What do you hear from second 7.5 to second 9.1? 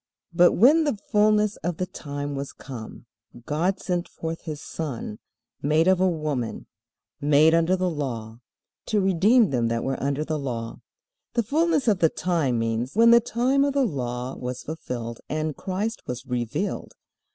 under the law, to